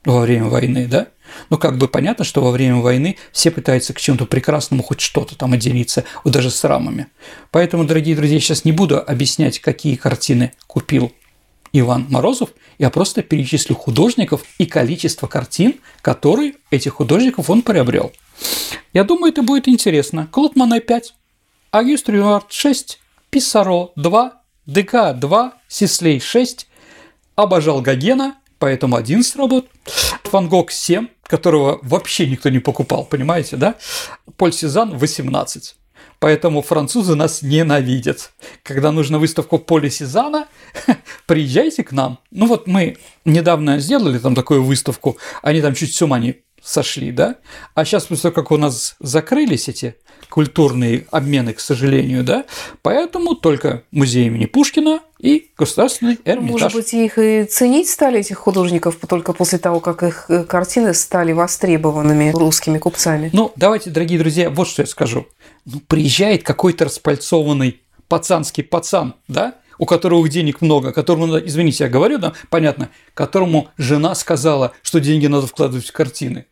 [0.04, 1.08] во время войны, да?
[1.50, 5.36] Ну, как бы понятно, что во время войны все пытаются к чему-то прекрасному хоть что-то
[5.36, 7.08] там отделиться, вот даже с рамами.
[7.50, 11.12] Поэтому, дорогие друзья, сейчас не буду объяснять, какие картины купил
[11.80, 18.14] Иван Морозов, я просто перечислю художников и количество картин, которые этих художников он приобрел.
[18.94, 20.28] Я думаю, это будет интересно.
[20.32, 21.14] Клод Мане 5,
[21.72, 26.68] Агюст Рюард 6, Писаро 2, ДК 2, Сислей 6,
[27.36, 29.68] обожал Гогена, поэтому 11 работ,
[30.32, 33.76] Ван Гог 7, которого вообще никто не покупал, понимаете, да?
[34.38, 35.76] Поль Сезанн 18.
[36.20, 38.32] Поэтому французы нас ненавидят.
[38.64, 40.48] Когда нужна выставка Поля Сезана,
[41.26, 42.20] приезжайте к нам.
[42.32, 47.12] Ну вот мы недавно сделали там такую выставку, они там чуть с ума не сошли,
[47.12, 47.36] да?
[47.76, 49.98] А сейчас, после того, как у нас закрылись эти
[50.36, 52.44] культурные обмены, к сожалению, да,
[52.82, 56.62] поэтому только музей имени Пушкина и государственный Эрмитаж.
[56.62, 60.94] Может быть, их и ценить стали, этих художников, только после того, как их э, картины
[60.94, 63.30] стали востребованными русскими купцами?
[63.32, 65.26] Ну, давайте, дорогие друзья, вот что я скажу.
[65.64, 72.18] Ну, приезжает какой-то распальцованный пацанский пацан, да, у которого денег много, которому, извините, я говорю,
[72.18, 76.48] да, понятно, которому жена сказала, что деньги надо вкладывать в картины.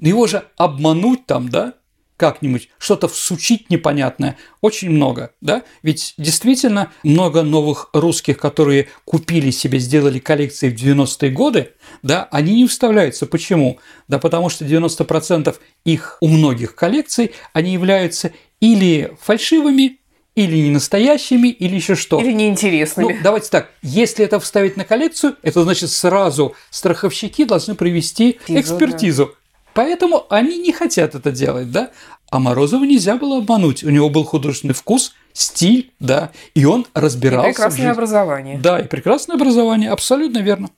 [0.00, 1.74] Его же обмануть там, да,
[2.18, 5.62] как-нибудь, что-то всучить непонятное, очень много, да?
[5.82, 12.56] Ведь действительно много новых русских, которые купили себе, сделали коллекции в 90-е годы, да, они
[12.56, 13.26] не вставляются.
[13.26, 13.78] Почему?
[14.08, 20.00] Да потому что 90% их у многих коллекций, они являются или фальшивыми,
[20.34, 22.20] или не настоящими, или еще что.
[22.20, 23.12] Или неинтересными.
[23.12, 29.26] Ну, давайте так, если это вставить на коллекцию, это значит сразу страховщики должны провести экспертизу.
[29.26, 29.37] Да.
[29.78, 31.92] Поэтому они не хотят это делать, да?
[32.32, 33.84] А Морозова нельзя было обмануть.
[33.84, 37.50] У него был художественный вкус, стиль, да, и он разбирался.
[37.50, 38.58] И прекрасное образование.
[38.58, 40.70] Да, и прекрасное образование, абсолютно верно.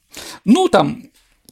[0.44, 1.04] Ну, там,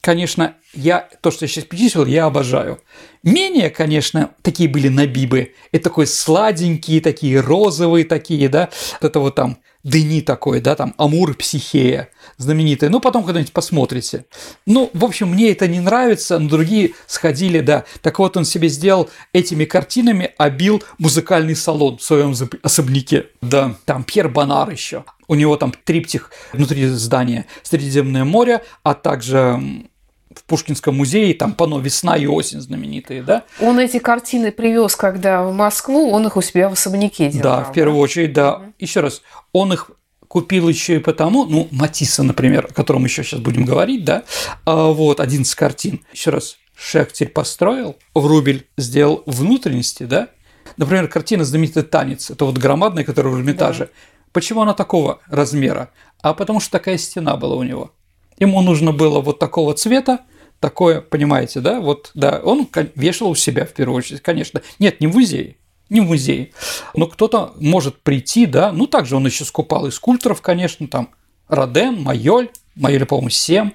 [0.02, 2.80] конечно, я, то, что я сейчас перечислил, я обожаю.
[3.22, 5.54] Менее, конечно, такие были набибы.
[5.72, 8.68] Это такой сладенькие, такие розовые такие, да.
[9.00, 12.90] Вот это вот там Дени такой, да, там Амур Психея знаменитая.
[12.90, 14.26] Ну, потом когда-нибудь посмотрите.
[14.66, 17.84] Ну, в общем, мне это не нравится, но другие сходили, да.
[18.02, 23.26] Так вот, он себе сделал этими картинами, обил музыкальный салон в своем особняке.
[23.40, 25.04] Да, там Пьер Бонар еще.
[25.28, 29.88] У него там триптих внутри здания Средиземное море, а также
[30.34, 33.44] в Пушкинском музее, там пано «Весна и осень» знаменитые, да?
[33.60, 37.60] Он эти картины привез, когда в Москву, он их у себя в особняке держал.
[37.60, 38.56] Да, в первую очередь, да.
[38.56, 38.64] Угу.
[38.78, 39.90] Еще раз, он их
[40.26, 44.24] купил еще и потому, ну, Матисса, например, о котором еще сейчас будем говорить, да,
[44.66, 46.00] а, вот, 11 картин.
[46.12, 50.28] Еще раз, Шехтель построил, Врубель сделал внутренности, да,
[50.76, 53.86] Например, картина знаменитый «Танец», это вот громадная, которая в Эрмитаже.
[53.86, 53.90] Да.
[54.32, 55.90] Почему она такого размера?
[56.22, 57.92] А потому что такая стена была у него.
[58.38, 60.20] Ему нужно было вот такого цвета,
[60.60, 64.62] такое, понимаете, да, вот, да, он вешал у себя в первую очередь, конечно.
[64.78, 65.56] Нет, не в музее,
[65.88, 66.52] не в музее.
[66.94, 71.10] Но кто-то может прийти, да, ну, также он еще скупал и скульпторов, конечно, там,
[71.48, 73.70] Роден, Майоль, Майоль, по-моему, 7,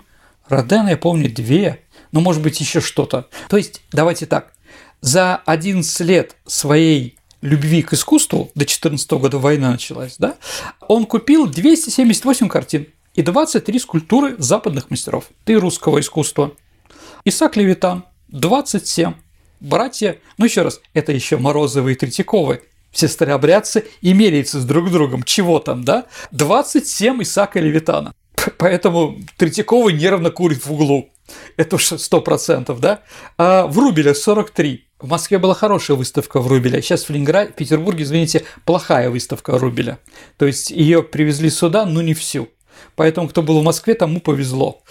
[0.47, 1.77] Роден, я помню, 2,
[2.11, 3.27] ну, может быть, еще что-то.
[3.49, 4.53] То есть, давайте так,
[5.01, 10.37] за 11 лет своей любви к искусству, до 14 года война началась, да,
[10.87, 16.53] он купил 278 картин и 23 скульптуры западных мастеров и русского искусства.
[17.25, 19.13] Исаак Левитан, 27.
[19.59, 24.91] Братья, ну еще раз, это еще Морозовы и Третьяковы, все старообрядцы и меряются с друг
[24.91, 25.23] другом.
[25.23, 26.05] Чего там, да?
[26.31, 28.13] 27 Исаака Левитана.
[28.57, 31.09] Поэтому Третьяковый нервно курит в углу.
[31.57, 33.01] Это уж сто процентов, да?
[33.37, 34.85] А в Рубеле 43.
[34.99, 36.81] В Москве была хорошая выставка в Рубеле.
[36.81, 39.99] Сейчас в Ленинграде, в Петербурге, извините, плохая выставка Рубеля.
[40.37, 42.49] То есть ее привезли сюда, но не всю.
[42.95, 44.81] Поэтому, кто был в Москве, тому повезло.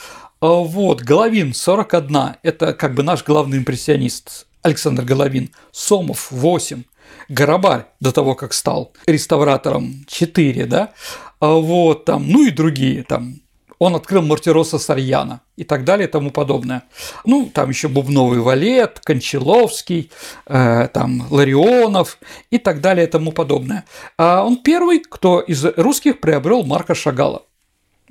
[0.40, 5.50] А вот, Головин, 41, это как бы наш главный импрессионист, Александр Головин.
[5.70, 6.82] Сомов, 8.
[7.28, 10.92] Горобарь, до того, как стал реставратором, 4, да?
[11.40, 13.42] А вот там, ну и другие, там,
[13.78, 16.84] он открыл Мартироса Сарьяна и так далее и тому подобное.
[17.24, 20.10] Ну, там еще Бубновый Валет, Кончаловский,
[20.46, 22.18] э, там Ларионов
[22.50, 23.84] и так далее и тому подобное.
[24.16, 27.42] А он первый, кто из русских приобрел Марка Шагала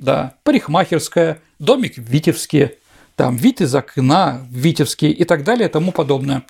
[0.01, 2.77] да, парикмахерская, домик в Витебске,
[3.15, 6.43] там вид из окна в Витебске и так далее и тому подобное.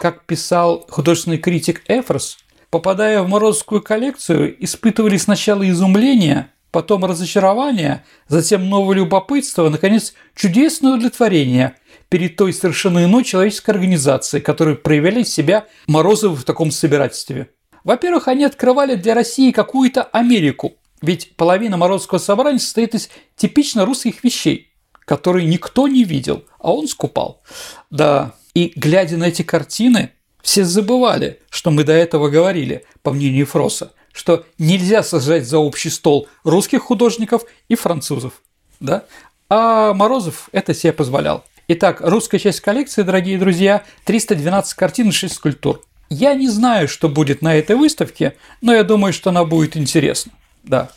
[0.00, 2.38] Как писал художественный критик Эфрос,
[2.70, 11.76] попадая в Морозовскую коллекцию, испытывали сначала изумление, потом разочарование, затем новое любопытство, наконец, чудесное удовлетворение
[12.08, 17.50] перед той совершенно иной человеческой организацией, которую проявляли себя Морозовы в таком собирательстве.
[17.84, 24.24] Во-первых, они открывали для России какую-то Америку, ведь половина Морозского собрания состоит из типично русских
[24.24, 24.72] вещей,
[25.04, 27.42] которые никто не видел, а он скупал.
[27.90, 33.46] Да, и глядя на эти картины, все забывали, что мы до этого говорили, по мнению
[33.46, 38.42] Фроса, что нельзя сажать за общий стол русских художников и французов.
[38.80, 39.04] Да?
[39.48, 41.44] А Морозов это себе позволял.
[41.68, 45.82] Итак, русская часть коллекции, дорогие друзья, 312 картин и 6 скульптур.
[46.08, 50.32] Я не знаю, что будет на этой выставке, но я думаю, что она будет интересна.
[50.66, 50.90] Да.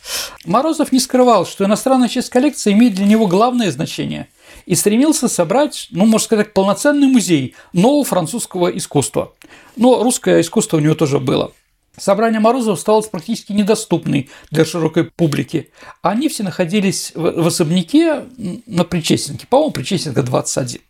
[0.44, 4.28] Морозов не скрывал, что иностранная часть коллекции имеет для него главное значение
[4.66, 9.32] и стремился собрать, ну, можно сказать, полноценный музей нового французского искусства.
[9.76, 11.52] Но русское искусство у него тоже было.
[11.96, 15.70] Собрание Морозова стало практически недоступной для широкой публики.
[16.02, 18.24] Они все находились в особняке
[18.66, 20.80] на Причестенке, по-моему, Причестенка 21.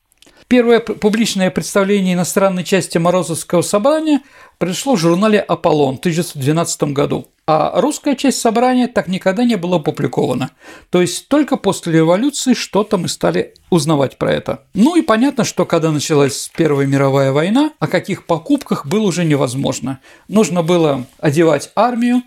[0.46, 4.20] Первое публичное представление иностранной части Морозовского собрания
[4.58, 9.78] произошло в журнале «Аполлон» в 1912 году, а русская часть собрания так никогда не была
[9.78, 10.52] опубликована.
[10.88, 14.66] То есть только после революции что-то мы стали узнавать про это.
[14.72, 19.98] Ну и понятно, что когда началась Первая мировая война, о каких покупках было уже невозможно.
[20.28, 22.22] Нужно было одевать армию,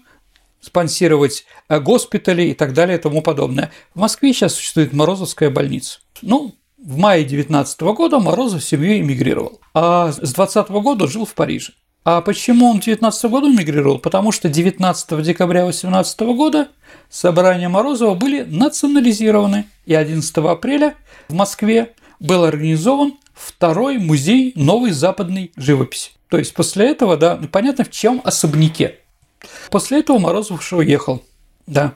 [0.60, 3.72] спонсировать э, госпитали и так далее и тому подобное.
[3.96, 6.00] В Москве сейчас существует Морозовская больница.
[6.22, 11.34] Ну, в мае 19 года Морозов с семьей эмигрировал, а с 20 года жил в
[11.34, 11.72] Париже.
[12.06, 13.98] А почему он в 19 году эмигрировал?
[13.98, 16.68] Потому что 19 декабря 18 года
[17.10, 20.96] собрания Морозова были национализированы, и 11 апреля
[21.30, 26.12] в Москве был организован второй музей новой западной живописи.
[26.28, 29.00] То есть после этого, да, понятно, в чем особняке.
[29.70, 31.24] После этого Морозов уехал.
[31.68, 31.94] Да.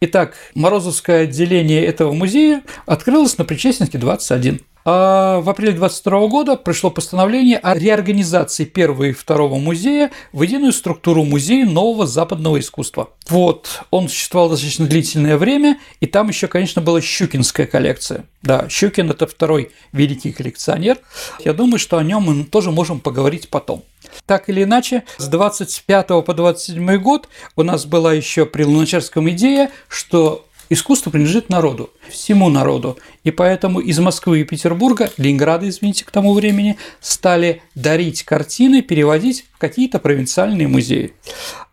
[0.00, 4.60] Итак, Морозовское отделение этого музея открылось на Причестенке 21.
[4.86, 10.74] А в апреле 22 года пришло постановление о реорганизации первого и второго музея в единую
[10.74, 13.08] структуру музея нового западного искусства.
[13.28, 18.26] Вот, он существовал достаточно длительное время, и там еще, конечно, была Щукинская коллекция.
[18.42, 20.98] Да, Щукин– это второй великий коллекционер.
[21.42, 23.84] Я думаю, что о нем мы тоже можем поговорить потом.
[24.26, 29.70] Так или иначе, с 25 по 27 год у нас была еще при Луначарском идея,
[29.88, 32.98] что искусство принадлежит народу, всему народу.
[33.24, 39.46] И поэтому из Москвы и Петербурга, Ленинграда, извините, к тому времени, стали дарить картины, переводить
[39.54, 41.14] в какие-то провинциальные музеи.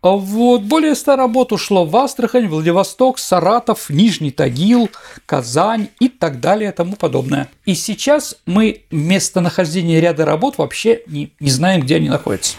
[0.02, 4.90] Вот более ста работ ушло в Астрахань, Владивосток, Саратов, Нижний Тагил,
[5.26, 7.50] Казань и так далее и тому подобное.
[7.66, 12.56] И сейчас мы местонахождение ряда работ вообще не, не знаем, где они находятся.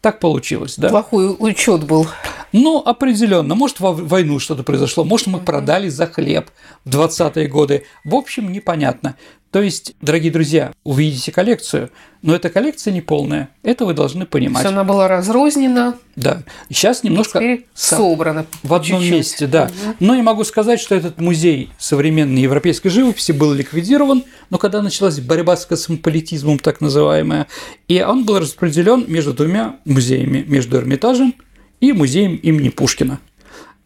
[0.00, 0.90] Так получилось, да?
[0.90, 2.06] Плохой учет был.
[2.52, 3.54] Ну, определенно.
[3.54, 6.50] Может, во войну что-то произошло, может, мы продали за хлеб
[6.84, 7.84] в 20-е годы.
[8.04, 9.16] В общем, непонятно.
[9.50, 11.90] То есть, дорогие друзья, увидите коллекцию,
[12.20, 13.48] но эта коллекция не полная.
[13.62, 14.66] Это вы должны понимать.
[14.66, 15.94] Она была разрознена.
[16.16, 16.42] Да.
[16.68, 18.44] Сейчас немножко Теперь собрана.
[18.62, 19.10] В одном чуть-чуть.
[19.10, 19.64] месте, да.
[19.64, 19.94] Угу.
[20.00, 25.18] Но я могу сказать, что этот музей современной европейской живописи был ликвидирован, но когда началась
[25.18, 27.46] борьба с космополитизмом, так называемая,
[27.86, 31.34] и он был распределен между двумя музеями, между Эрмитажем
[31.80, 33.20] и музеем имени Пушкина.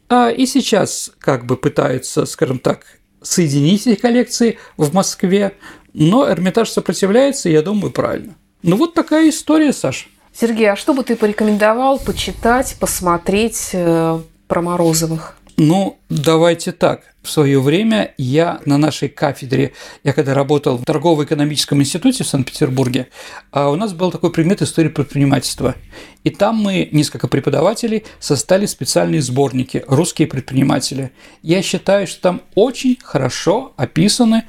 [0.09, 2.85] А и сейчас как бы пытаются, скажем так,
[3.23, 5.55] соединить эти коллекции в Москве,
[5.93, 8.35] но Эрмитаж сопротивляется, и я думаю, правильно.
[8.63, 10.07] Ну вот такая история, Саша.
[10.35, 14.19] Сергей, а что бы ты порекомендовал почитать, посмотреть э,
[14.49, 15.37] про Морозовых?
[15.57, 17.03] Ну, давайте так.
[17.23, 19.73] В свое время я на нашей кафедре,
[20.03, 23.09] я когда работал в торгово-экономическом институте в Санкт-Петербурге,
[23.53, 25.77] а у нас был такой предмет истории предпринимательства.
[26.25, 31.13] И там мы, несколько преподавателей, составили специальные сборники «Русские предприниматели».
[31.43, 34.45] Я считаю, что там очень хорошо описаны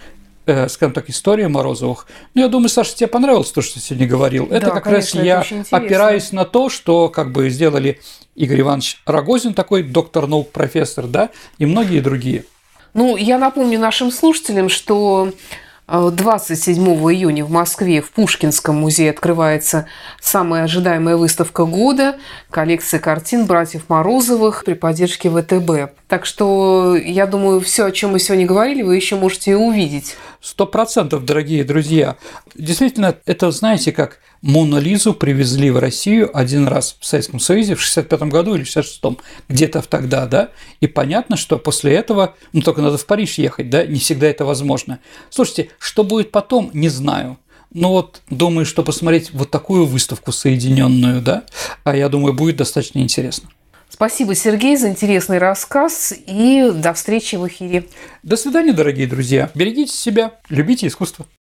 [0.46, 2.08] э, скажем так, история Морозовых.
[2.34, 4.48] Ну, я думаю, Саша, тебе понравилось то, что ты сегодня говорил.
[4.50, 8.00] это как конечно, раз я опираюсь на то, что как бы сделали
[8.36, 12.46] Игорь Иванович Рогозин, такой доктор наук, профессор, да, и многие другие.
[12.94, 15.32] Ну, я напомню нашим слушателям, что
[15.88, 19.88] э, 27 июня в Москве в Пушкинском музее открывается
[20.22, 22.18] самая ожидаемая выставка года–
[22.52, 25.96] коллекция картин братьев Морозовых при поддержке ВТБ.
[26.08, 30.16] Так что, я думаю, все, о чем мы сегодня говорили, вы еще можете и увидеть.
[30.44, 32.18] Сто процентов, дорогие друзья.
[32.54, 37.82] Действительно, это, знаете, как Мону Лизу привезли в Россию один раз в Советском Союзе в
[37.82, 40.50] 65 году или 66-м, где-то в тогда, да,
[40.82, 44.44] и понятно, что после этого, ну, только надо в Париж ехать, да, не всегда это
[44.44, 45.00] возможно.
[45.30, 47.38] Слушайте, что будет потом, не знаю.
[47.74, 51.46] Ну вот, думаю, что посмотреть вот такую выставку соединенную, да,
[51.86, 53.48] а я думаю, будет достаточно интересно.
[53.94, 57.86] Спасибо, Сергей, за интересный рассказ и до встречи в эфире.
[58.24, 59.52] До свидания, дорогие друзья.
[59.54, 61.28] Берегите себя, любите искусство.